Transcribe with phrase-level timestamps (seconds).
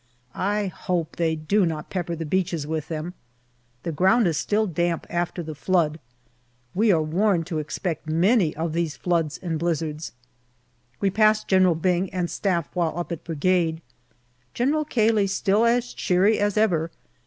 [0.33, 3.13] I hope they do not pepper the beaches with them.
[3.83, 5.99] The ground is still damp after the flood.
[6.73, 10.13] We are warned to expect many of these floods and blizzards.
[10.99, 13.79] We pass General Byng and Staff while up at Brigade.
[14.55, 16.89] General Cayley still as cheery as ever.